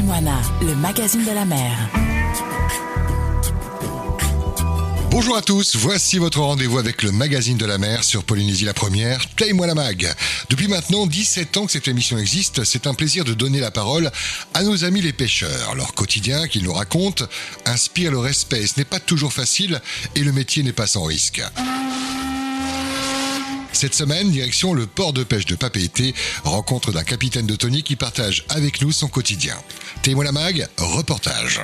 Le 0.00 0.76
magazine 0.76 1.24
de 1.24 1.32
la 1.32 1.44
mer. 1.44 1.76
Bonjour 5.10 5.36
à 5.36 5.42
tous, 5.42 5.74
voici 5.74 6.18
votre 6.18 6.38
rendez-vous 6.38 6.78
avec 6.78 7.02
le 7.02 7.10
magazine 7.10 7.58
de 7.58 7.66
la 7.66 7.78
mer 7.78 8.04
sur 8.04 8.22
Polynésie 8.22 8.64
la 8.64 8.74
Première, 8.74 9.28
Taille-moi 9.34 9.66
la 9.66 9.74
mag. 9.74 10.14
Depuis 10.50 10.68
maintenant 10.68 11.04
17 11.08 11.56
ans 11.56 11.66
que 11.66 11.72
cette 11.72 11.88
émission 11.88 12.16
existe, 12.16 12.62
c'est 12.62 12.86
un 12.86 12.94
plaisir 12.94 13.24
de 13.24 13.34
donner 13.34 13.58
la 13.58 13.72
parole 13.72 14.12
à 14.54 14.62
nos 14.62 14.84
amis 14.84 15.00
les 15.00 15.12
pêcheurs. 15.12 15.74
Leur 15.74 15.94
quotidien 15.94 16.46
qu'ils 16.46 16.62
nous 16.62 16.72
racontent 16.72 17.24
inspire 17.66 18.12
le 18.12 18.18
respect. 18.18 18.68
Ce 18.68 18.78
n'est 18.78 18.84
pas 18.84 19.00
toujours 19.00 19.32
facile 19.32 19.80
et 20.14 20.20
le 20.20 20.30
métier 20.30 20.62
n'est 20.62 20.72
pas 20.72 20.86
sans 20.86 21.02
risque. 21.02 21.42
Cette 23.78 23.94
semaine, 23.94 24.28
direction 24.32 24.74
le 24.74 24.86
port 24.86 25.12
de 25.12 25.22
pêche 25.22 25.46
de 25.46 25.54
Papeete, 25.54 26.12
rencontre 26.42 26.90
d'un 26.90 27.04
capitaine 27.04 27.46
de 27.46 27.54
Tony 27.54 27.84
qui 27.84 27.94
partage 27.94 28.44
avec 28.48 28.82
nous 28.82 28.90
son 28.90 29.06
quotidien. 29.06 29.54
La 30.04 30.32
mag, 30.32 30.66
reportage. 30.78 31.60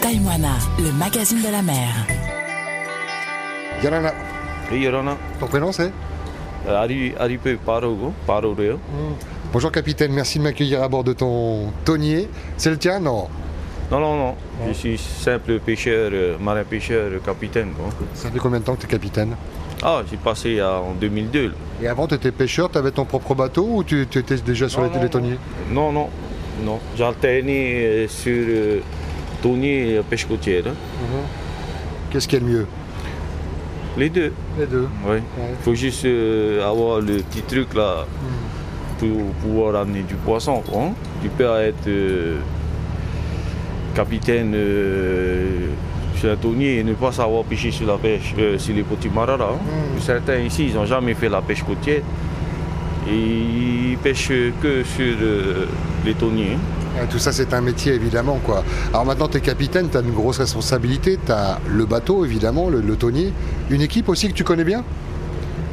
Taïmoana, 0.00 0.56
le 0.80 0.90
magazine 0.90 1.40
de 1.40 1.52
la 1.52 1.62
mer. 1.62 1.94
Yanana, 3.84 4.12
Oui, 4.72 4.80
Yorana. 4.80 5.16
ton 5.38 5.46
prénom 5.46 5.70
c'est? 5.70 5.92
Parogo, 7.64 8.12
Paroreo. 8.26 8.80
Bonjour 9.52 9.70
capitaine, 9.70 10.12
merci 10.12 10.38
de 10.38 10.42
m'accueillir 10.42 10.82
à 10.82 10.88
bord 10.88 11.04
de 11.04 11.12
ton 11.12 11.70
tonnier. 11.84 12.28
C'est 12.56 12.70
le 12.70 12.76
tien 12.78 12.98
Non? 12.98 13.28
Non, 13.88 14.00
non, 14.00 14.16
non. 14.16 14.34
Je 14.66 14.72
suis 14.72 14.98
simple 14.98 15.60
pêcheur, 15.60 16.10
euh, 16.12 16.38
marin 16.40 16.64
pêcheur, 16.64 17.12
euh, 17.12 17.20
capitaine. 17.24 17.72
quoi. 17.76 17.86
Ça 18.14 18.32
fait 18.32 18.38
combien 18.40 18.58
de 18.58 18.64
temps 18.64 18.74
que 18.74 18.80
tu 18.80 18.86
es 18.86 18.90
capitaine? 18.90 19.36
Ah, 19.84 20.02
j'ai 20.10 20.16
passé 20.16 20.60
à- 20.60 20.80
en 20.80 20.94
2002. 20.94 21.48
là. 21.48 21.54
Et 21.82 21.88
avant 21.88 22.06
tu 22.06 22.14
étais 22.14 22.32
pêcheur, 22.32 22.70
tu 22.70 22.78
avais 22.78 22.90
ton 22.90 23.04
propre 23.04 23.34
bateau 23.34 23.66
ou 23.70 23.84
tu, 23.84 24.06
tu 24.10 24.18
étais 24.18 24.36
déjà 24.36 24.68
sur 24.68 24.80
Non, 24.80 24.88
les, 24.88 24.96
non, 24.96 25.02
les 25.02 25.08
tonniers 25.10 25.38
Non, 25.70 25.92
non, 25.92 26.08
non. 26.64 26.78
J'ai 26.96 27.04
alterné 27.04 27.74
euh, 27.84 28.08
sur 28.08 28.32
euh, 28.48 28.78
tonnier 29.42 29.96
et 29.96 30.00
pêche 30.00 30.24
côtière. 30.26 30.64
hein. 30.68 30.74
Qu'est-ce 32.10 32.26
qui 32.28 32.36
est 32.36 32.40
le 32.40 32.46
mieux 32.46 32.66
Les 33.98 34.08
deux. 34.08 34.32
Les 34.58 34.66
deux. 34.66 34.88
Oui. 35.06 35.16
Il 35.38 35.62
faut 35.64 35.74
juste 35.74 36.04
euh, 36.06 36.66
avoir 36.66 37.00
le 37.00 37.16
petit 37.18 37.42
truc 37.42 37.74
là 37.74 38.06
pour 38.98 39.08
pouvoir 39.42 39.74
amener 39.82 40.02
du 40.02 40.14
poisson. 40.14 40.62
quoi, 40.66 40.82
hein. 40.84 40.92
Tu 41.22 41.28
peux 41.28 41.44
être 41.44 41.88
euh, 41.88 42.36
capitaine 43.94 44.52
euh, 44.54 45.66
sur 46.24 46.32
un 46.32 46.36
tonnier 46.36 46.78
et 46.78 46.84
ne 46.84 46.94
pas 46.94 47.12
savoir 47.12 47.44
pêcher 47.44 47.70
sur 47.70 47.86
la 47.86 47.98
pêche, 47.98 48.34
euh, 48.38 48.58
sur 48.58 48.74
les 48.74 48.82
petits 48.82 49.10
marara. 49.10 49.50
hein. 49.52 49.58
Certains 50.00 50.38
ici, 50.38 50.66
ils 50.68 50.74
n'ont 50.74 50.86
jamais 50.86 51.12
fait 51.14 51.28
la 51.28 51.42
pêche 51.42 51.62
côtière. 51.62 52.00
Et 53.06 53.12
ils 53.92 53.98
pêchent 54.02 54.32
que 54.62 54.82
sur 54.84 55.14
euh, 55.20 55.66
les 56.06 56.14
tonniers. 56.14 56.54
hein. 56.54 57.00
Ouais, 57.00 57.06
Tout 57.10 57.18
ça 57.18 57.32
c'est 57.32 57.52
un 57.52 57.60
métier 57.60 57.92
évidemment 57.92 58.38
quoi. 58.42 58.62
Alors 58.90 59.04
maintenant 59.04 59.28
tu 59.28 59.36
es 59.36 59.40
capitaine, 59.40 59.88
tu 59.90 59.96
as 59.98 60.00
une 60.00 60.12
grosse 60.12 60.38
responsabilité, 60.38 61.18
tu 61.26 61.32
as 61.32 61.58
le 61.68 61.84
bateau 61.84 62.24
évidemment, 62.24 62.68
le, 62.70 62.80
le 62.80 62.96
tonnier, 62.96 63.32
une 63.68 63.82
équipe 63.82 64.08
aussi 64.08 64.28
que 64.28 64.32
tu 64.34 64.44
connais 64.44 64.64
bien? 64.64 64.82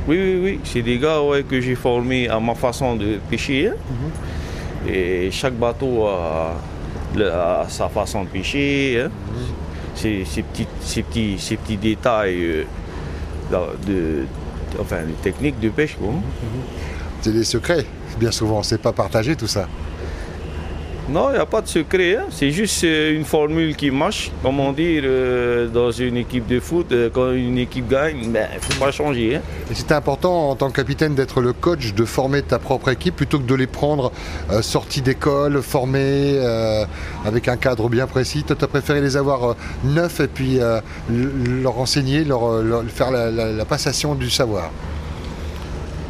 Oui, 0.07 0.17
oui, 0.19 0.39
oui. 0.44 0.59
C'est 0.66 0.81
des 0.81 0.97
gars 0.97 1.22
ouais, 1.22 1.44
que 1.44 1.61
j'ai 1.61 1.75
formés 1.75 2.27
à 2.27 2.39
ma 2.39 2.55
façon 2.55 2.95
de 2.95 3.19
pêcher. 3.29 3.69
hein. 3.69 4.89
Et 4.89 5.29
chaque 5.31 5.53
bateau 5.53 6.07
a, 6.07 6.55
sa 7.69 7.88
façon 7.88 8.23
de 8.23 8.29
pêcher. 8.29 9.03
hein. 9.05 9.09
Ces, 10.02 10.23
petits, 10.41 10.67
ces, 10.81 11.03
petits, 11.03 11.38
ces 11.38 11.57
petits 11.57 11.77
détails 11.77 12.44
euh, 12.44 12.63
de, 13.85 14.25
enfin, 14.80 15.02
les 15.05 15.13
techniques 15.13 15.59
de 15.59 15.69
pêche. 15.69 15.95
Hein. 16.03 16.21
C'est 17.21 17.33
des 17.33 17.44
secrets, 17.44 17.85
bien 18.19 18.31
souvent, 18.31 18.63
c'est 18.63 18.81
pas 18.81 18.94
partagé 18.94 19.35
tout 19.35 19.47
ça. 19.47 19.67
Non, 21.09 21.30
il 21.31 21.33
n'y 21.33 21.39
a 21.39 21.45
pas 21.45 21.61
de 21.61 21.67
secret. 21.67 22.16
hein. 22.16 22.25
C'est 22.30 22.52
juste 22.52 22.83
euh, 22.83 23.13
une 23.16 23.25
formule 23.25 23.75
qui 23.75 23.89
marche. 23.91 24.31
Comment 24.44 24.71
dire, 24.71 25.02
euh, 25.05 25.67
dans 25.67 25.91
une 25.91 26.16
équipe 26.16 26.47
de 26.47 26.59
foot, 26.59 26.91
euh, 26.91 27.09
quand 27.11 27.31
une 27.31 27.57
équipe 27.57 27.89
gagne, 27.89 28.17
il 28.21 28.31
ne 28.31 28.39
faut 28.62 28.79
pas 28.79 28.91
changer. 28.91 29.35
hein. 29.35 29.41
C'était 29.73 29.95
important 29.95 30.50
en 30.51 30.56
tant 30.56 30.69
que 30.69 30.75
capitaine 30.75 31.16
d'être 31.16 31.41
le 31.41 31.53
coach, 31.53 31.94
de 31.94 32.06
former 32.06 32.44
ta 32.44 32.59
propre 32.59 32.89
équipe 32.89 33.16
plutôt 33.16 33.39
que 33.39 33.45
de 33.45 33.56
les 33.56 33.67
prendre 33.67 34.12
euh, 34.51 34.62
sortis 34.62 35.01
d'école, 35.01 35.62
formés, 35.62 36.39
avec 37.25 37.47
un 37.47 37.57
cadre 37.57 37.89
bien 37.89 38.07
précis. 38.07 38.44
Toi, 38.44 38.56
tu 38.57 38.63
as 38.63 38.68
préféré 38.68 39.01
les 39.01 39.18
avoir 39.18 39.56
neufs 39.83 40.19
et 40.19 40.28
puis 40.28 40.59
leur 41.09 41.79
enseigner, 41.79 42.23
leur, 42.23 42.83
faire 42.88 43.12
la 43.12 43.66
passation 43.66 44.16
du 44.16 44.29
savoir. 44.29 44.72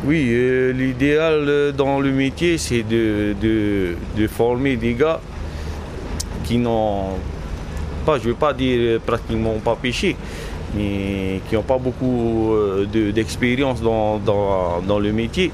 Oui, 0.03 0.29
euh, 0.31 0.73
l'idéal 0.73 1.45
euh, 1.47 1.71
dans 1.71 1.99
le 1.99 2.11
métier, 2.11 2.57
c'est 2.57 2.81
de, 2.81 3.95
former 4.27 4.75
des 4.75 4.95
gars 4.95 5.21
qui 6.43 6.57
n'ont 6.57 7.19
pas, 8.03 8.17
je 8.17 8.23
ne 8.23 8.29
veux 8.29 8.35
pas 8.35 8.51
dire 8.51 8.77
euh, 8.79 8.99
pratiquement 9.05 9.53
pas 9.63 9.77
pêché, 9.79 10.15
mais 10.75 11.41
qui 11.49 11.55
n'ont 11.55 11.63
pas 11.63 11.77
beaucoup 11.77 12.53
euh, 12.53 12.85
de- 12.85 13.11
d'expérience 13.11 13.81
dans, 13.81 14.17
dans- 14.19 14.81
dans 14.87 14.99
le 14.99 15.11
métier. 15.11 15.51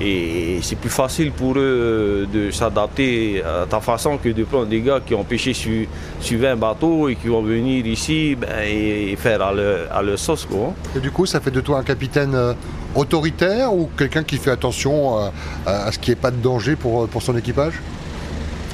Et 0.00 0.58
c'est 0.62 0.76
plus 0.78 0.90
facile 0.90 1.32
pour 1.32 1.52
eux 1.56 1.58
euh, 1.58 2.26
de 2.32 2.50
s'adapter 2.50 3.42
à 3.42 3.66
ta 3.66 3.80
façon 3.80 4.18
que 4.18 4.28
de 4.28 4.44
prendre 4.44 4.66
des 4.66 4.80
gars 4.80 5.00
qui 5.04 5.14
ont 5.14 5.24
pêché 5.24 5.52
sur, 5.52 5.86
sur 6.20 6.38
20 6.38 6.56
bateaux 6.56 7.08
et 7.08 7.16
qui 7.16 7.28
vont 7.28 7.42
venir 7.42 7.86
ici 7.86 8.36
ben, 8.36 8.48
et, 8.64 9.12
et 9.12 9.16
faire 9.16 9.42
à 9.42 9.52
leur, 9.52 9.92
à 9.92 10.02
leur 10.02 10.18
sauce. 10.18 10.44
Quoi. 10.48 10.72
Et 10.96 11.00
du 11.00 11.10
coup, 11.10 11.26
ça 11.26 11.40
fait 11.40 11.50
de 11.50 11.60
toi 11.60 11.78
un 11.78 11.82
capitaine 11.84 12.34
euh, 12.34 12.52
autoritaire 12.94 13.72
ou 13.74 13.88
quelqu'un 13.98 14.22
qui 14.22 14.36
fait 14.36 14.50
attention 14.50 15.18
euh, 15.18 15.28
à, 15.66 15.90
ce 15.92 15.98
qu'il 15.98 16.12
n'y 16.12 16.18
ait 16.18 16.22
pas 16.22 16.30
de 16.30 16.36
danger 16.42 16.76
pour, 16.76 17.08
pour 17.08 17.22
son 17.22 17.36
équipage? 17.36 17.74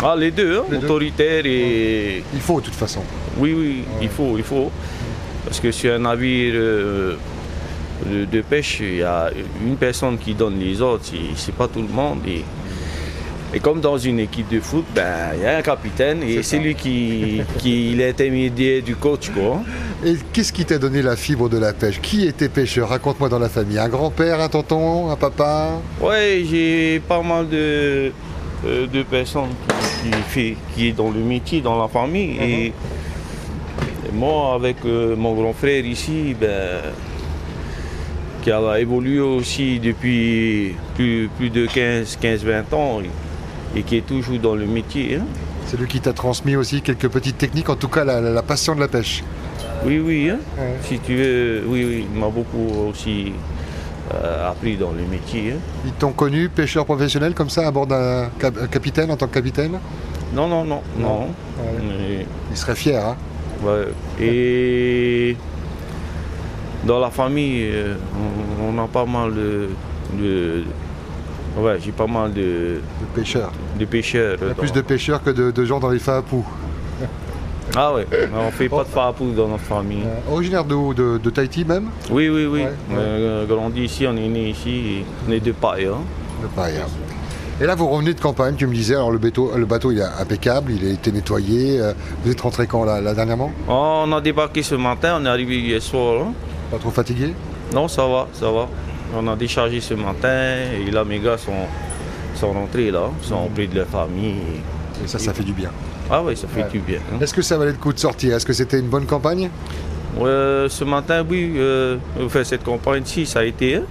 Ah, 0.04 0.16
les 0.18 0.30
deux, 0.32 0.58
hein, 0.58 0.64
Les 0.70 0.78
deux. 0.78 0.84
autoritaire 0.86 1.42
et, 1.46 2.24
Il 2.34 2.40
faut 2.40 2.60
de 2.60 2.64
toute 2.66 2.74
façon. 2.74 3.00
Oui, 3.38 3.54
oui, 3.56 3.84
il 4.02 4.08
faut, 4.08 4.34
il 4.36 4.42
faut. 4.42 4.70
Parce 5.52 5.60
que 5.60 5.70
sur 5.70 5.92
un 5.92 5.98
navire 5.98 6.54
euh, 6.56 7.14
de, 8.06 8.24
de 8.24 8.40
pêche, 8.40 8.78
il 8.80 8.96
y 8.96 9.02
a 9.02 9.30
une 9.62 9.76
personne 9.76 10.16
qui 10.16 10.32
donne 10.32 10.58
les 10.58 10.80
ordres, 10.80 11.04
c'est, 11.36 11.54
pas 11.54 11.68
tout 11.68 11.82
le 11.82 11.92
monde. 11.92 12.20
Et, 12.26 12.42
et 13.52 13.60
comme 13.60 13.82
dans 13.82 13.98
une 13.98 14.20
équipe 14.20 14.48
de 14.48 14.60
foot, 14.60 14.86
ben, 14.94 15.34
il 15.36 15.42
y 15.42 15.44
a 15.44 15.58
un 15.58 15.60
capitaine 15.60 16.22
et 16.22 16.42
c'est 16.42 16.58
lui 16.58 16.74
qui, 16.74 17.42
qui 17.58 17.92
est 17.92 17.96
l'intermédiaire 17.96 18.82
du 18.82 18.96
coach. 18.96 19.28
Quoi. 19.28 19.60
Et 20.02 20.14
qu'est-ce 20.32 20.54
qui 20.54 20.64
t'a 20.64 20.78
donné 20.78 21.02
la 21.02 21.16
fibre 21.16 21.50
de 21.50 21.58
la 21.58 21.74
pêche? 21.74 22.00
Qui 22.00 22.26
était 22.26 22.48
pêcheur? 22.48 22.88
Raconte-moi 22.88 23.28
dans 23.28 23.38
la 23.38 23.50
famille. 23.50 23.78
Un 23.78 23.90
grand-père, 23.90 24.40
un 24.40 24.48
tonton, 24.48 25.10
un 25.10 25.16
papa? 25.16 25.72
Ouais, 26.00 26.46
j'ai 26.50 26.98
pas 27.06 27.20
mal 27.20 27.46
de, 27.46 28.10
euh, 28.64 28.86
de 28.90 29.02
personnes 29.02 29.50
qui, 30.02 30.08
qui, 30.08 30.16
fait, 30.28 30.56
qui 30.74 30.88
est 30.88 30.92
dans 30.92 31.10
le 31.10 31.20
métier, 31.20 31.60
dans 31.60 31.78
la 31.78 31.88
famille. 31.88 32.38
et, 32.40 32.66
et 32.68 32.72
moi, 34.12 34.54
avec 34.54 34.76
euh, 34.84 35.16
mon 35.16 35.34
grand 35.34 35.52
frère 35.52 35.84
ici, 35.84 36.34
ben, 36.40 36.80
qui 38.42 38.50
a 38.50 38.78
évolué 38.80 39.20
aussi 39.20 39.78
depuis 39.78 40.74
plus, 40.96 41.28
plus 41.36 41.50
de 41.50 41.66
15-20 41.66 42.74
ans 42.74 43.00
et, 43.00 43.78
et 43.78 43.82
qui 43.82 43.96
est 43.98 44.06
toujours 44.06 44.38
dans 44.38 44.54
le 44.54 44.66
métier. 44.66 45.16
hein. 45.16 45.24
C'est 45.66 45.78
lui 45.78 45.86
qui 45.86 46.00
t'a 46.00 46.12
transmis 46.12 46.56
aussi 46.56 46.82
quelques 46.82 47.08
petites 47.08 47.38
techniques, 47.38 47.70
en 47.70 47.76
tout 47.76 47.88
cas 47.88 48.04
la, 48.04 48.42
passion 48.42 48.74
de 48.74 48.80
la 48.80 48.88
pêche. 48.88 49.22
Oui, 49.86 50.00
oui, 50.00 50.28
hein. 50.30 50.38
Ouais. 50.58 50.74
si 50.82 50.98
tu 50.98 51.14
veux, 51.16 51.62
oui, 51.66 51.84
oui, 51.84 52.06
il 52.12 52.20
m'a 52.20 52.28
beaucoup 52.28 52.88
aussi 52.90 53.32
euh, 54.12 54.50
appris 54.50 54.76
dans 54.76 54.90
le 54.90 55.04
métier. 55.10 55.52
hein. 55.52 55.60
Ils 55.86 55.92
t'ont 55.92 56.12
connu 56.12 56.48
pêcheur 56.48 56.84
professionnel 56.84 57.34
comme 57.34 57.48
ça 57.50 57.66
à 57.66 57.70
bord 57.70 57.86
d'un 57.86 58.28
cap- 58.38 58.58
un 58.60 58.66
capitaine 58.66 59.10
en 59.10 59.16
tant 59.16 59.28
que 59.28 59.34
capitaine? 59.34 59.78
Non, 60.34 60.48
non, 60.48 60.64
non, 60.64 60.82
non. 60.98 61.20
Ouais. 61.20 61.26
Mais- 61.80 62.26
Il 62.50 62.56
serait 62.56 62.74
fier, 62.74 63.04
hein 63.06 63.16
Ouais. 63.64 63.88
Et 64.20 65.36
dans 66.84 66.98
la 66.98 67.10
famille, 67.10 67.68
euh, 67.72 67.94
on, 68.60 68.76
on 68.78 68.84
a 68.84 68.88
pas 68.88 69.04
mal 69.06 69.32
de. 69.34 69.68
de- 70.14 70.64
ouais, 71.58 71.78
j'ai 71.80 71.92
pas 71.92 72.06
mal 72.06 72.32
de, 72.32 72.40
de 72.40 73.06
pêcheur. 73.14 73.52
de 73.78 73.84
pêcheurs. 73.84 74.36
Il 74.40 74.48
y 74.48 74.50
a 74.50 74.54
dans- 74.54 74.60
plus 74.60 74.72
de 74.72 74.80
pêcheurs 74.80 75.22
que 75.22 75.30
de, 75.30 75.50
de 75.50 75.64
gens 75.64 75.78
dans 75.78 75.90
les 75.90 75.98
FAAPou. 76.00 76.44
Ah 77.74 77.94
ouais, 77.94 78.06
on 78.36 78.50
fait 78.50 78.68
pas 78.68 78.82
de 78.84 78.88
farapou 78.88 79.30
dans 79.30 79.48
notre 79.48 79.62
famille. 79.62 80.02
Euh, 80.04 80.32
originaire 80.32 80.64
de, 80.64 81.16
de 81.16 81.30
Tahiti 81.30 81.64
même? 81.64 81.86
Oui, 82.10 82.28
oui, 82.28 82.44
oui. 82.44 82.62
Ouais, 82.64 82.68
On 82.90 83.42
a 83.42 83.46
grandi 83.46 83.84
ici, 83.84 84.04
on 84.06 84.14
est 84.16 84.28
né 84.28 84.50
ici, 84.50 85.04
on 85.26 85.32
est 85.32 85.40
de 85.40 85.52
paille. 85.52 85.86
hein. 85.86 86.02
De 86.42 86.48
pareil. 86.48 86.74
Hein. 87.62 87.64
Et 87.64 87.66
là, 87.66 87.74
vous 87.74 87.88
revenez 87.88 88.14
de 88.14 88.20
campagne, 88.20 88.54
tu 88.56 88.66
me 88.66 88.74
disais, 88.74 88.94
alors 88.94 89.10
le 89.12 89.18
bateau, 89.18 89.52
le 89.56 89.66
bateau 89.66 89.92
il 89.92 89.98
est 89.98 90.20
impeccable, 90.20 90.72
il 90.72 90.86
a 90.86 90.90
été 90.92 91.12
nettoyé. 91.12 91.80
euh, 91.80 91.92
Vous 92.24 92.30
êtes 92.32 92.40
rentré 92.40 92.66
quand, 92.66 92.84
là, 92.84 93.00
là, 93.00 93.14
dernièrement? 93.14 93.52
On 93.68 94.10
a 94.12 94.20
débarqué 94.20 94.62
ce 94.62 94.74
matin, 94.74 95.18
on 95.20 95.24
est 95.26 95.28
arrivé 95.28 95.58
hier 95.60 95.80
soir. 95.82 96.22
hein. 96.26 96.32
Pas 96.70 96.78
trop 96.78 96.90
fatigué? 96.90 97.34
Non, 97.74 97.88
ça 97.88 98.06
va, 98.06 98.26
ça 98.32 98.50
va. 98.50 98.68
On 99.16 99.26
a 99.28 99.36
déchargé 99.36 99.80
ce 99.80 99.94
matin 99.94 100.56
et 100.86 100.90
là, 100.90 101.04
mes 101.04 101.18
gars 101.18 101.36
sont, 101.38 101.52
sont 102.34 102.52
rentrés 102.52 102.90
là, 102.90 103.10
sont 103.22 103.44
auprès 103.46 103.66
de 103.66 103.76
leur 103.76 103.86
famille. 103.86 104.36
Et 105.04 105.06
ça, 105.08 105.18
ça 105.18 105.34
fait 105.34 105.42
du 105.44 105.52
bien. 105.52 105.70
Ah 106.10 106.22
oui, 106.22 106.36
ça 106.36 106.48
fait 106.48 106.62
Ouais. 106.62 106.68
du 106.70 106.78
bien. 106.80 106.98
hein. 107.12 107.18
Est-ce 107.20 107.34
que 107.34 107.42
ça 107.42 107.56
valait 107.58 107.72
le 107.72 107.76
coup 107.78 107.92
de 107.92 107.98
sortir? 107.98 108.34
Est-ce 108.34 108.44
que 108.46 108.52
c'était 108.52 108.78
une 108.78 108.88
bonne 108.88 109.06
campagne? 109.06 109.50
Euh, 110.20 110.68
ce 110.68 110.84
matin, 110.84 111.24
oui, 111.28 111.52
euh, 111.56 111.96
enfin, 112.22 112.44
cette 112.44 112.64
campagne-ci, 112.64 113.24
ça 113.26 113.40
a 113.40 113.44
été. 113.44 113.76
hein. 113.76 113.82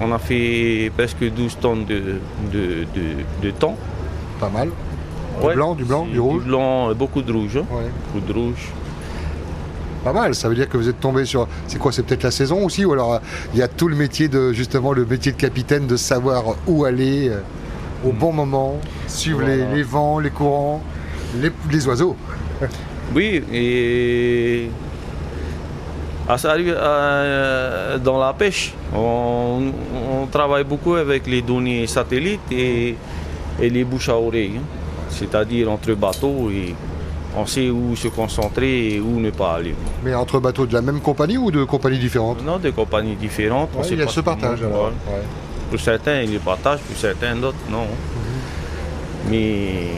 On 0.00 0.12
a 0.12 0.18
fait 0.18 0.90
presque 0.96 1.24
12 1.30 1.58
tonnes 1.60 1.84
de, 1.84 1.96
de, 2.52 2.84
de, 2.94 3.42
de 3.42 3.50
temps. 3.50 3.76
Pas 4.40 4.48
mal. 4.48 4.68
Ouais, 5.42 5.54
blanc, 5.54 5.74
du 5.74 5.84
blanc, 5.84 6.04
du 6.06 6.18
rouge 6.18 6.42
Du 6.42 6.48
blanc, 6.48 6.90
euh, 6.90 6.94
beaucoup 6.94 7.22
de 7.22 7.32
rouge. 7.32 7.56
hein. 7.56 7.64
Ouais. 7.70 7.90
Beaucoup 8.12 8.26
de 8.26 8.32
rouge. 8.32 8.68
Pas 10.04 10.12
mal, 10.12 10.34
ça 10.34 10.48
veut 10.48 10.54
dire 10.54 10.68
que 10.68 10.76
vous 10.76 10.88
êtes 10.88 11.00
tombé 11.00 11.24
sur. 11.24 11.46
C'est 11.66 11.78
quoi 11.78 11.90
C'est 11.92 12.02
peut-être 12.04 12.22
la 12.22 12.30
saison 12.30 12.64
aussi 12.64 12.84
Ou 12.84 12.92
alors 12.92 13.14
euh, 13.14 13.18
il 13.52 13.58
y 13.58 13.62
a 13.62 13.68
tout 13.68 13.88
le 13.88 13.96
métier 13.96 14.28
de 14.28 14.52
justement 14.52 14.92
le 14.92 15.04
métier 15.04 15.32
de 15.32 15.36
capitaine 15.36 15.86
de 15.86 15.96
savoir 15.96 16.44
où 16.66 16.84
aller 16.84 17.28
euh, 17.28 17.40
au 18.06 18.12
bon 18.12 18.32
moment, 18.32 18.76
suivre 19.08 19.42
les, 19.42 19.64
les 19.74 19.82
vents, 19.82 20.18
les 20.20 20.30
courants, 20.30 20.82
les, 21.40 21.50
les 21.70 21.86
oiseaux. 21.88 22.16
Oui, 23.14 23.42
et 23.54 24.68
ah, 26.28 26.36
ça 26.38 26.50
arrive 26.50 26.74
euh, 26.76 27.98
dans 27.98 28.18
la 28.18 28.32
pêche. 28.34 28.74
On, 28.94 29.72
on 30.22 30.26
travaille 30.26 30.64
beaucoup 30.64 30.94
avec 30.94 31.26
les 31.26 31.40
données 31.42 31.86
satellites 31.86 32.40
et, 32.52 32.94
et 33.60 33.70
les 33.70 33.84
bouches 33.84 34.08
à 34.10 34.16
oreille. 34.16 34.52
hein. 34.58 34.62
C'est-à-dire 35.08 35.70
entre 35.70 35.92
bateaux 35.94 36.50
et 36.50 36.74
on 37.36 37.46
sait 37.46 37.70
où 37.70 37.96
se 37.96 38.08
concentrer 38.08 38.94
et 38.94 39.00
où 39.00 39.18
ne 39.20 39.30
pas 39.30 39.54
aller. 39.54 39.74
Mais 40.04 40.14
entre 40.14 40.38
bateaux 40.38 40.66
de 40.66 40.74
la 40.74 40.82
même 40.82 41.00
compagnie 41.00 41.38
ou 41.38 41.50
de 41.50 41.64
compagnies 41.64 41.98
différentes 41.98 42.44
Non, 42.44 42.58
des 42.58 42.72
compagnies 42.72 43.14
différentes. 43.16 43.70
on 43.74 43.80
Ouais, 43.80 43.86
Il 43.90 43.98
y 43.98 44.02
a 44.02 44.08
ce 44.08 44.20
partage 44.20 44.62
alors. 44.62 44.86
Ouais. 45.06 45.22
Pour 45.70 45.80
certains, 45.80 46.22
ils 46.22 46.32
le 46.32 46.38
partagent, 46.40 46.80
pour 46.80 46.96
certains 46.96 47.36
d'autres, 47.36 47.56
non. 47.70 47.86
Mais 49.30 49.88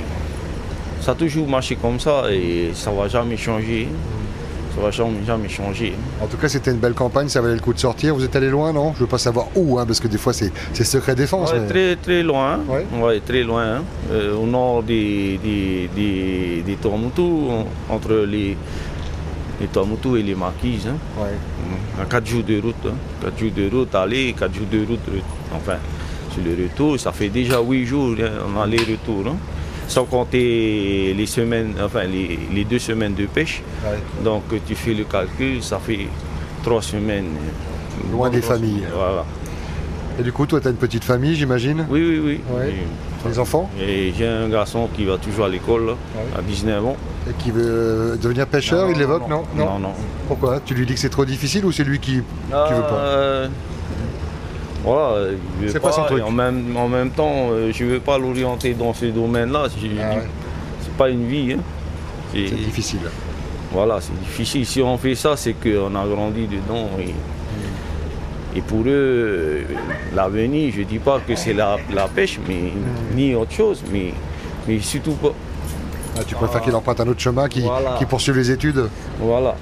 ça 1.01 1.13
a 1.13 1.15
toujours 1.15 1.49
marché 1.49 1.77
comme 1.77 1.99
ça 2.01 2.25
et 2.31 2.71
ça 2.75 2.91
va 2.91 3.09
jamais 3.09 3.37
changer. 3.37 3.89
Jamais, 5.27 5.49
changer. 5.49 5.93
En 6.23 6.27
tout 6.27 6.37
cas, 6.37 6.49
c'était 6.49 6.71
une 6.71 6.79
belle 6.79 6.95
campagne, 6.95 7.29
ça 7.29 7.41
valait 7.41 7.55
le 7.55 7.61
coup 7.61 7.73
de 7.75 7.79
sortir. 7.79 8.15
Vous 8.15 8.25
êtes 8.25 8.35
allé 8.37 8.49
loin, 8.49 8.73
non? 8.73 8.93
Je 8.95 9.01
veux 9.01 9.07
pas 9.07 9.19
savoir 9.19 9.47
où, 9.55 9.79
hein, 9.79 9.85
parce 9.87 10.01
que 10.01 10.09
des 10.09 10.19
fois 10.19 10.33
c'est 10.33 10.85
secret 10.85 11.15
défense. 11.15 11.53
Ouais, 11.53 11.61
mais- 11.61 11.69
très, 11.69 11.97
très 11.97 12.23
loin. 12.23 12.59
Ouais. 12.69 12.87
Ouais, 13.01 13.21
très 13.21 13.43
loin. 13.43 13.77
hein. 13.79 13.83
Euh, 14.11 14.35
au 14.37 14.47
nord 14.47 14.83
des, 14.83 15.39
des, 15.43 15.89
des, 15.95 16.63
entre 17.89 18.13
les, 18.27 18.57
les 19.61 19.67
et 20.19 20.23
les 20.23 20.35
Marquises. 20.35 20.87
hein. 20.89 20.97
Ouais. 21.23 22.03
À 22.03 22.07
4 22.07 22.27
jours 22.27 22.43
de 22.45 22.61
route. 22.61 22.75
hein. 22.87 22.95
4 23.23 23.39
jours 23.39 23.51
de 23.57 23.69
route 23.77 23.95
aller, 23.95 24.35
4 24.39 24.55
jours 24.55 24.67
de 24.73 24.79
route, 24.87 25.01
enfin, 25.55 25.77
sur 26.33 26.43
le 26.43 26.65
retour, 26.65 26.99
ça 26.99 27.13
fait 27.13 27.29
déjà 27.29 27.61
8 27.61 27.87
jours 27.87 28.15
hein, 28.21 28.31
en 28.57 28.61
aller-retour. 28.63 29.35
Sans 29.91 30.05
compter 30.05 31.13
les 31.17 31.27
semaines, 31.27 31.75
enfin 31.85 32.05
les, 32.05 32.39
les 32.55 32.65
deux 32.65 32.79
semaines 32.79 33.15
de 33.15 33.27
pêche. 33.27 33.61
Ouais. 33.85 33.99
Donc 34.23 34.45
tu 34.67 34.75
fais 34.77 34.95
le 34.95 35.03
calcul, 35.03 35.61
ça 35.63 35.79
fait 35.79 36.07
3 36.63 36.81
semaines. 36.81 37.27
euh, 37.27 38.13
Loin 38.13 38.31
des 38.31 38.41
trois 38.41 38.55
familles. 38.55 38.77
semaines, 38.77 38.93
Voilà. 38.95 39.25
Et 40.19 40.23
du 40.23 40.33
coup, 40.33 40.47
toi, 40.47 40.61
tu 40.61 40.69
as 40.69 40.71
une 40.71 40.77
petite 40.77 41.03
famille, 41.05 41.35
j'imagine 41.35 41.87
Oui, 41.91 42.01
oui, 42.09 42.21
oui. 42.25 42.41
Ouais. 42.57 42.69
Et- 42.71 43.29
Les 43.29 43.39
enfants 43.39 43.69
Et 43.79 44.15
j'ai 44.17 44.27
un 44.27 44.49
garçon 44.49 44.89
qui 44.97 45.05
va 45.05 45.19
toujours 45.19 45.45
à 45.45 45.49
l'école 45.49 45.89
Ouais. 45.89 46.39
à 46.39 46.41
19 46.41 46.87
ans. 46.87 46.97
Et 47.29 47.33
qui 47.43 47.51
veut 47.51 47.63
euh, 47.67 48.17
devenir 48.17 48.47
pêcheur, 48.47 48.89
il 48.91 48.97
l'évoque, 48.99 49.29
non, 49.29 49.43
Non, 49.57 49.79
non. 49.79 49.93
Pourquoi? 50.29 50.61
Tu 50.65 50.73
lui 50.75 50.87
dis 50.87 50.95
que 50.95 51.01
c'est 51.01 51.11
trop 51.11 51.25
difficile 51.27 51.65
ou 51.67 51.73
c'est 51.73 51.85
lui 51.85 51.99
qui, 51.99 52.13
qui 52.13 52.19
veut 52.21 52.23
pas? 52.49 52.95
Euh, 52.95 53.49
Voilà, 54.85 55.27
il 55.61 55.67
veut 55.67 55.73
C'est 55.73 55.81
pas 55.81 55.93
son 55.93 56.05
truc. 56.05 56.23
En 56.23 56.31
même, 56.31 56.75
en 56.77 56.89
même 56.89 57.11
temps, 57.11 57.49
euh, 57.51 57.71
je 57.73 57.85
ne 57.85 57.91
veux 57.91 58.01
pas 58.01 58.19
l'orienter 58.19 58.73
dans 58.75 58.95
ce 58.95 59.07
domaine-là. 59.07 59.65
Je- 59.69 59.87
je 59.87 59.93
Ah 60.03 60.15
ouais. 60.17 60.23
Pas 60.97 61.09
une 61.11 61.27
vie. 61.27 61.53
hein. 61.55 61.61
C'est- 62.33 62.55
difficile. 62.55 63.01
Voilà, 63.73 64.01
c'est 64.01 64.19
difficile. 64.21 64.67
Si 64.67 64.83
on 64.83 64.97
fait 64.99 65.15
ça, 65.15 65.37
c'est 65.37 65.53
qu'on 65.55 65.95
a 65.95 66.07
grandi 66.07 66.47
dedans. 66.47 66.89
Et, 66.99 68.59
et 68.59 68.63
pour 68.63 68.83
eux, 68.87 69.61
l'avenir, 70.15 70.73
je 70.75 70.81
ne 70.81 70.85
dis 70.85 70.99
pas 70.99 71.21
que 71.27 71.35
c'est 71.37 71.53
la, 71.55 71.77
la 71.95 72.09
pêche, 72.09 72.39
mais 72.49 72.73
ni 73.15 73.35
autre 73.35 73.53
chose, 73.53 73.83
mais, 73.93 74.13
mais 74.67 74.79
surtout 74.81 75.13
pas. 75.13 75.33
Ah, 76.19 76.23
tu 76.27 76.35
préfères 76.35 76.61
qu'il 76.61 76.75
emprunte 76.75 77.01
un 77.01 77.09
autre 77.09 77.21
chemin, 77.21 77.49
qui, 77.49 77.61
Voilà. 77.63 77.95
qui 77.99 78.05
poursuive 78.07 78.37
les 78.37 78.51
études 78.51 78.89
Voilà. 79.21 79.55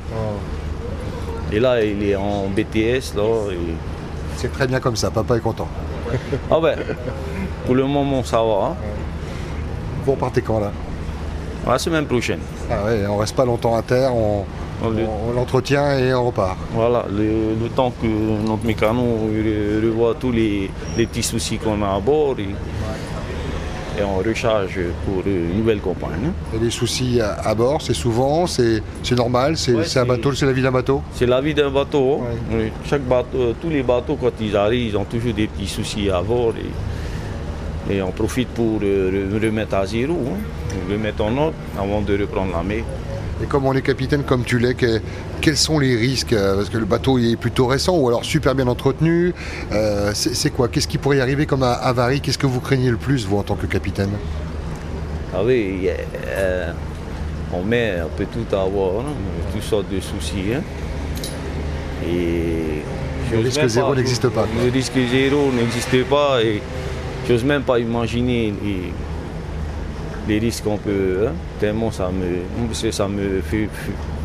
Et 1.53 1.61
là, 1.61 1.82
il 1.85 2.03
est 2.03 2.17
en 2.17 2.47
BTS. 2.49 3.15
Là, 3.17 3.23
et- 3.53 3.56
C'est 4.38 4.52
très 4.52 4.67
bien 4.67 4.81
comme 4.81 4.96
ça, 4.96 5.11
papa 5.11 5.37
est 5.37 5.40
content. 5.40 5.69
Ah 6.50 6.58
ben, 6.62 6.79
pour 7.67 7.75
le 7.75 7.85
moment, 7.85 8.23
ça 8.25 8.38
va. 8.38 8.69
hein. 8.70 8.76
Vous 10.05 10.12
repartez 10.12 10.40
quand 10.43 10.61
là? 10.61 10.70
La 11.67 11.79
semaine 11.79 12.06
prochaine. 12.06 12.38
Ah 12.70 12.85
ouais, 12.87 13.05
on 13.08 13.17
reste 13.19 13.35
pas 13.37 13.44
longtemps 13.44 13.75
à 13.76 13.82
terre, 13.82 14.14
on, 14.14 14.44
On 14.82 14.90
le- 14.90 15.02
on- 15.05 15.31
on 15.31 15.32
l'entretient 15.35 15.99
et 15.99 16.14
on 16.14 16.26
repart. 16.26 16.56
Voilà, 16.73 17.05
le, 17.11 17.55
le 17.62 17.69
temps 17.69 17.93
que 18.00 18.06
notre 18.06 18.64
mécano 18.64 19.02
re- 19.02 19.85
revoit 19.85 20.14
tous 20.19 20.31
les, 20.32 20.70
les 20.96 21.06
petits 21.06 21.23
soucis 21.25 21.58
qu'on 21.58 21.82
a 21.82 21.96
à 21.96 22.00
bord 22.00 22.37
et, 22.38 22.49
et 23.98 24.02
on 24.04 24.18
recharge 24.18 24.78
pour 25.04 25.22
une 25.26 25.56
nouvelle 25.58 25.80
campagne. 25.80 26.26
hein. 26.28 26.32
Et 26.54 26.58
les 26.64 26.70
soucis 26.70 27.20
à, 27.20 27.54
bord, 27.54 27.82
c'est 27.82 27.94
souvent, 27.94 28.46
c'est 28.46 28.82
normal, 29.16 29.56
c'est 29.56 29.72
Ouais, 29.74 29.98
un 29.98 30.04
bateau, 30.04 30.32
c'est 30.34 30.46
la 30.46 30.52
vie 30.52 30.62
d'un 30.62 30.70
bateau. 30.70 31.02
C'est 31.14 31.26
la 31.26 31.40
vie 31.40 31.54
d'un 31.54 31.70
bateau. 31.70 32.22
hein. 32.22 32.34
Ouais. 32.54 32.56
Oui, 32.64 32.72
Chaque 32.88 33.02
bateau, 33.02 33.38
euh, 33.38 33.52
tous 33.60 33.70
les 33.70 33.82
bateaux, 33.82 34.16
quand 34.20 34.32
ils 34.40 34.56
arrivent, 34.56 34.90
ils 34.90 34.96
ont 34.96 35.04
toujours 35.04 35.32
des 35.34 35.46
petits 35.48 35.66
soucis 35.68 36.10
à 36.10 36.22
bord 36.22 36.52
et, 37.88 37.94
et 37.94 38.02
on 38.02 38.10
profite 38.12 38.48
pour 38.48 38.80
euh, 38.82 39.28
re- 39.34 39.44
remettre 39.44 39.74
à 39.74 39.86
zéro, 39.86 40.14
hein, 40.14 40.76
remettre 40.92 41.22
en 41.24 41.36
ordre 41.36 41.54
avant 41.78 42.00
de 42.02 42.18
reprendre 42.18 42.52
la 42.56 42.62
mer. 42.62 42.84
Et 43.43 43.46
comme 43.46 43.67
on 43.67 43.73
est 43.75 43.82
capitaine, 43.82 44.25
comme 44.25 44.43
tu 44.44 44.58
l'es, 44.58 44.75
que- 44.75 45.00
quels 45.40 45.56
sont 45.56 45.79
les 45.79 45.94
risques 45.96 46.32
euh, 46.32 46.56
Parce 46.56 46.70
que 46.70 46.79
le 46.79 46.85
bateau 46.87 47.19
il 47.19 47.32
est 47.32 47.37
plutôt 47.37 47.67
récent 47.67 47.96
ou 47.96 48.08
alors 48.08 48.25
super 48.25 48.55
bien 48.55 48.67
entretenu. 48.67 49.32
Euh, 49.73 50.11
c'est 50.14 50.35
c'est 50.35 50.50
quoi? 50.50 50.67
Qu'est-ce 50.69 50.88
qui 50.88 50.99
pourrait 50.99 51.19
y 51.19 51.20
arriver 51.20 51.46
comme 51.46 51.62
avarie? 51.62 52.20
Qu'est-ce 52.20 52.38
que 52.38 52.46
vous 52.49 52.61
craignez 52.61 52.90
le 52.90 52.96
plus, 52.96 53.26
vous, 53.26 53.38
en 53.38 53.43
tant 53.44 53.55
que 53.55 53.67
capitaine? 53.67 54.11
Ah 55.32 55.43
oui, 55.44 55.88
euh, 56.31 56.73
en 57.52 57.62
mer, 57.62 58.06
on 58.06 58.17
peut 58.19 58.26
tout 58.32 58.55
avoir, 58.56 59.00
hein, 59.00 59.12
toutes 59.52 59.62
sortes 59.62 59.88
de 59.93 60.00
soucis. 60.00 60.55
hein. 60.56 60.62
Et 62.06 62.82
Le 63.32 63.38
risque 63.41 63.67
zéro 63.69 63.91
pas- 63.91 63.96
n'existe 63.96 64.29
pas. 64.29 64.46
Le 64.64 64.70
risque 64.70 64.93
zéro 65.11 65.50
n'existe 65.52 66.05
pas 66.05 66.43
et 66.43 66.61
j'ose 67.29 67.44
même 67.44 67.62
pas 67.62 67.79
imaginer 67.79 68.52
les 70.28 70.38
risques 70.38 70.64
qu'on 70.64 70.76
peut. 70.76 71.26
hein, 71.28 71.32
tellement 71.58 71.90
ça 71.90 72.10
me, 72.10 72.90
ça 72.92 73.08
me 73.08 73.40
fait, 73.40 73.69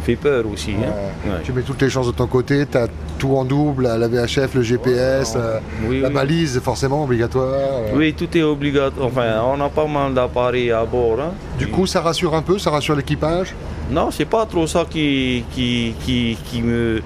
fait- 0.04 0.16
peur 0.16 0.44
aussi. 0.52 0.72
hein. 0.72 0.92
Ouais. 1.26 1.38
Tu 1.46 1.54
mets 1.54 1.62
toutes 1.62 1.82
les 1.82 1.90
chances 1.90 2.08
de 2.08 2.12
ton 2.12 2.28
côté, 2.28 2.66
tu 2.70 2.78
as 2.78 2.88
tout 3.18 3.36
en 3.38 3.46
double, 3.46 3.84
la 3.84 4.08
VHF, 4.10 4.54
le 4.54 4.62
GPS, 4.62 5.34
euh, 5.38 5.60
Oui, 5.88 6.02
la 6.02 6.10
oui. 6.10 6.14
balise, 6.14 6.60
forcément 6.60 7.06
obligatoire. 7.06 7.48
euh. 7.54 7.92
Oui, 7.96 8.14
tout 8.14 8.28
est 8.38 8.44
obligatoire. 8.44 9.08
Enfin, 9.08 9.42
on 9.46 9.60
a 9.62 9.70
pas 9.70 9.88
mal 9.88 10.14
d'appareils 10.14 10.72
à 10.72 10.84
bord. 10.84 11.20
hein. 11.22 11.32
Du 11.58 11.68
coup, 11.68 11.88
ça 11.88 12.02
rassure 12.02 12.34
un 12.36 12.42
peu, 12.42 12.60
ça 12.60 12.70
rassure 12.70 12.96
l'équipage? 12.98 13.56
Non, 13.90 14.10
c'est 14.12 14.26
pas 14.26 14.46
trop 14.46 14.68
ça 14.68 14.86
qui, 14.90 15.46
qui, 15.54 15.94
qui, 16.06 16.38
qui 16.46 16.62
me. 16.62 17.02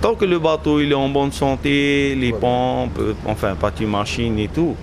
Tant 0.00 0.14
que 0.14 0.24
le 0.24 0.38
bateau 0.38 0.78
il 0.80 0.92
est 0.92 0.94
en 0.94 1.08
bonne 1.08 1.32
santé, 1.32 2.14
les 2.14 2.30
Voilà. 2.30 2.40
pompes, 2.46 2.98
euh, 3.00 3.14
enfin, 3.26 3.54
partie 3.54 3.86
machine 3.86 4.38
et 4.38 4.48
tout. 4.48 4.76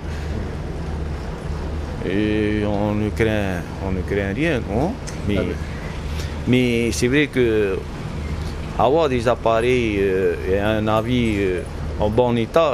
Et 2.10 2.64
on 2.66 2.96
ne 2.96 3.10
craint, 3.10 3.62
on 3.88 3.92
ne 3.92 4.02
craint 4.02 4.34
rien, 4.36 4.60
non? 4.70 4.94
Mais, 5.28 5.38
Ah 5.40 5.44
mais 6.48 6.92
c'est 6.92 7.08
vrai 7.08 7.28
que 7.28 7.78
avoir 8.78 9.08
des 9.08 9.28
appareils 9.28 9.98
euh, 10.02 10.36
et 10.52 10.60
un 10.60 10.82
navire 10.82 11.40
euh, 11.40 11.62
en 12.00 12.10
bon 12.10 12.36
état, 12.36 12.74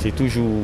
c'est 0.00 0.14
toujours 0.14 0.62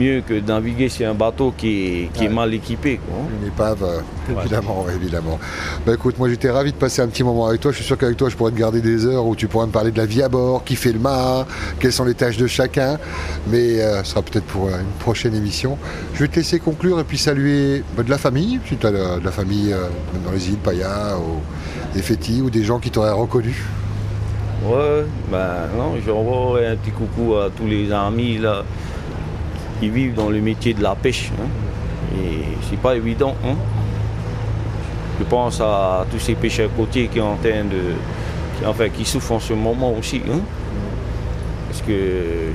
mieux 0.00 0.22
que 0.26 0.34
de 0.34 0.46
naviguer 0.46 0.88
sur 0.88 1.08
un 1.08 1.14
bateau 1.14 1.52
qui 1.56 2.08
est, 2.18 2.28
mal 2.28 2.54
équipé. 2.54 2.98
quoi. 2.98 3.18
Une 3.40 3.48
épave, 3.48 3.84
euh, 3.84 4.40
évidemment, 4.40 4.84
ouais, 4.84 4.94
évidemment. 4.94 5.38
Bah 5.84 5.92
écoute, 5.94 6.18
moi 6.18 6.28
j'étais 6.28 6.50
ravi 6.50 6.72
de 6.72 6.76
passer 6.76 7.02
un 7.02 7.08
petit 7.08 7.22
moment 7.22 7.46
avec 7.46 7.60
toi. 7.60 7.70
Je 7.70 7.76
suis 7.76 7.84
sûr 7.84 7.98
qu'avec 7.98 8.16
toi, 8.16 8.28
je 8.28 8.36
pourrais 8.36 8.52
te 8.52 8.56
garder 8.56 8.80
des 8.80 9.04
heures 9.04 9.26
où 9.26 9.36
tu 9.36 9.46
pourrais 9.46 9.66
me 9.66 9.72
parler 9.72 9.90
de 9.90 9.98
la 9.98 10.06
vie 10.06 10.22
à 10.22 10.28
bord, 10.28 10.64
qui 10.64 10.76
fait 10.76 10.92
le 10.92 10.98
mât, 10.98 11.46
quelles 11.78 11.92
sont 11.92 12.04
les 12.04 12.14
tâches 12.14 12.38
de 12.38 12.46
chacun. 12.46 12.98
Mais 13.48 13.80
euh, 13.80 14.02
ce 14.02 14.10
sera 14.12 14.22
peut-être 14.22 14.46
pour 14.46 14.68
euh, 14.68 14.80
une 14.80 14.98
prochaine 14.98 15.34
émission. 15.34 15.76
Je 16.14 16.20
vais 16.20 16.28
te 16.28 16.36
laisser 16.36 16.58
conclure 16.58 16.98
et 16.98 17.04
puis 17.04 17.18
saluer 17.18 17.84
bah, 17.96 18.02
de 18.02 18.10
la 18.10 18.18
famille, 18.18 18.58
si 18.66 18.76
tu 18.76 18.86
as 18.86 18.90
de, 18.90 19.20
de 19.20 19.24
la 19.24 19.32
famille 19.32 19.74
dans 20.24 20.32
les 20.32 20.48
îles, 20.48 20.56
Paya, 20.56 21.16
ou 21.18 21.40
des 21.94 22.02
fétis 22.02 22.40
ou 22.40 22.48
des 22.48 22.64
gens 22.64 22.78
qui 22.78 22.90
t'auraient 22.90 23.10
reconnu. 23.12 23.54
Ouais, 24.64 25.06
ben 25.30 25.68
non, 25.76 25.94
j'envoie 26.04 26.60
un 26.60 26.76
petit 26.76 26.90
coucou 26.90 27.36
à 27.36 27.48
tous 27.48 27.66
les 27.66 27.90
amis 27.92 28.36
là 28.38 28.62
qui 29.80 29.88
vivent 29.88 30.14
dans 30.14 30.28
le 30.30 30.40
métier 30.40 30.74
de 30.74 30.82
la 30.82 30.94
pêche. 30.94 31.30
hein. 31.40 31.48
Et 32.16 32.42
c'est 32.68 32.78
pas 32.78 32.94
évident. 32.96 33.34
hein. 33.44 33.54
Je 35.18 35.24
pense 35.24 35.60
à 35.60 36.06
tous 36.10 36.18
ces 36.18 36.34
pêcheurs 36.34 36.70
côtiers 36.76 37.08
qui 37.08 37.20
en 37.20 37.36
train 37.36 37.64
de. 37.64 37.94
qui- 38.58 38.66
enfin, 38.66 38.88
qui 38.88 39.04
souffrent 39.04 39.32
en 39.32 39.40
ce 39.40 39.52
moment 39.54 39.92
aussi. 39.98 40.22
hein. 40.30 40.40
Parce 41.68 41.82
que 41.82 41.92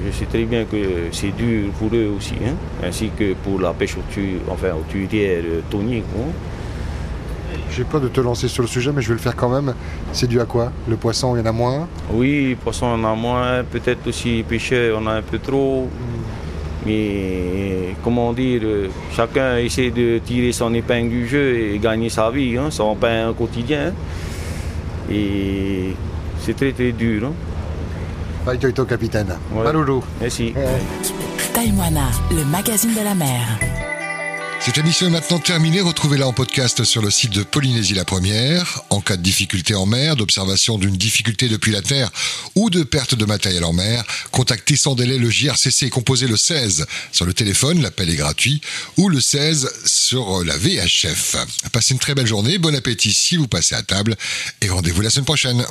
je 0.05 0.11
sais 0.11 0.25
très 0.25 0.43
bien 0.43 0.65
que 0.65 0.77
c'est 1.11 1.33
dur 1.35 1.69
pour 1.79 1.89
eux 1.95 2.11
aussi, 2.17 2.33
hein, 2.45 2.53
ainsi 2.85 3.09
que 3.17 3.33
pour 3.33 3.59
la 3.61 3.71
pêche 3.73 3.95
au 3.97 4.01
tu, 4.11 4.39
enfin, 4.49 4.71
aux 4.73 4.83
tuyères 4.91 5.41
euh, 5.45 5.61
toniques. 5.69 6.03
hein. 6.17 6.31
J'ai 7.71 7.85
peur 7.85 8.01
de 8.01 8.09
te 8.09 8.19
lancer 8.21 8.47
sur 8.49 8.61
le 8.63 8.67
sujet, 8.67 8.91
mais 8.93 9.01
je 9.01 9.07
vais 9.09 9.13
le 9.15 9.19
faire 9.19 9.35
quand 9.35 9.49
même. 9.49 9.73
C'est 10.11 10.27
dû 10.27 10.39
à 10.41 10.45
quoi? 10.45 10.71
Le 10.87 10.97
poisson, 10.97 11.35
il 11.35 11.39
y 11.39 11.41
en 11.41 11.45
a 11.45 11.51
moins? 11.53 11.87
Oui, 12.11 12.55
poisson 12.61 12.87
on 12.87 13.03
a 13.05 13.15
moins, 13.15 13.63
peut-être 13.63 14.05
aussi 14.07 14.43
pêcheurs 14.47 14.99
on 15.01 15.07
a 15.07 15.13
un 15.13 15.21
peu 15.21 15.39
trop. 15.39 15.89
Mais 16.85 17.95
comment 18.03 18.31
dire, 18.33 18.61
euh, 18.63 18.87
chacun 19.15 19.57
essaie 19.57 19.89
de 19.89 20.19
tirer 20.19 20.51
son 20.51 20.73
épingle 20.73 21.09
du 21.09 21.27
jeu 21.27 21.57
et 21.57 21.79
gagner 21.79 22.09
sa 22.09 22.29
vie, 22.29 22.57
hein, 22.57 22.69
son 22.69 22.95
pain 22.95 23.33
quotidien. 23.37 23.91
Et 25.11 25.93
c'est 26.39 26.55
très 26.55 26.71
très 26.71 26.91
dur. 26.91 27.27
Hein. 27.27 27.33
Capitaine. 28.87 29.35
Ouais. 29.51 29.63
Merci. 30.21 30.53
Taïwana, 31.53 32.09
le 32.31 32.45
magazine 32.45 32.93
de 32.93 33.03
la 33.03 33.15
mer. 33.15 33.74
Cette 34.65 34.79
émission 34.79 35.05
est 35.05 35.11
maintenant 35.11 35.37
terminée. 35.37 35.79
Retrouvez-la 35.79 36.27
en 36.27 36.33
podcast 36.33 36.83
sur 36.85 37.03
le 37.03 37.11
site 37.11 37.31
de 37.33 37.43
Polynésie 37.43 37.93
la 37.93 38.03
Première. 38.03 38.81
En 38.89 38.99
cas 38.99 39.15
de 39.15 39.21
difficulté 39.21 39.75
en 39.75 39.85
mer, 39.85 40.15
d'observation 40.15 40.79
d'une 40.79 40.97
difficulté 40.97 41.49
depuis 41.49 41.71
la 41.71 41.83
terre 41.83 42.09
ou 42.55 42.71
de 42.71 42.81
perte 42.81 43.13
de 43.13 43.25
matériel 43.25 43.63
en 43.63 43.73
mer, 43.73 44.03
contactez 44.31 44.75
sans 44.75 44.95
délai 44.95 45.19
le 45.19 45.29
JRCC 45.29 45.91
composé 45.91 46.27
le 46.27 46.35
16 46.35 46.87
sur 47.11 47.27
le 47.27 47.35
téléphone, 47.35 47.79
l'appel 47.83 48.09
est 48.09 48.15
gratuit, 48.15 48.59
ou 48.97 49.07
le 49.07 49.21
16 49.21 49.71
sur 49.85 50.43
la 50.43 50.57
VHF. 50.57 51.35
Passez 51.71 51.93
une 51.93 51.99
très 51.99 52.15
belle 52.15 52.25
journée, 52.25 52.57
bon 52.57 52.73
appétit 52.73 53.13
si 53.13 53.37
vous 53.37 53.47
passez 53.47 53.75
à 53.75 53.83
table 53.83 54.15
et 54.61 54.69
rendez-vous 54.69 55.01
la 55.01 55.11
semaine 55.11 55.25
prochaine. 55.25 55.63